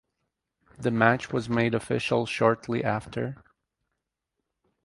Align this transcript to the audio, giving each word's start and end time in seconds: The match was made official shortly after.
The 0.79 0.89
match 0.89 1.31
was 1.31 1.47
made 1.47 1.75
official 1.75 2.25
shortly 2.25 2.83
after. 2.83 3.43